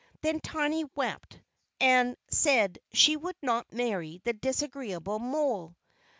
Then 0.21 0.39
Tiny 0.39 0.83
wept, 0.95 1.39
and 1.79 2.17
said 2.31 2.79
she 2.91 3.15
would 3.15 3.35
not 3.43 3.71
marry 3.71 4.19
the 4.23 4.33
disagreeable 4.33 5.19
mole. 5.19 5.75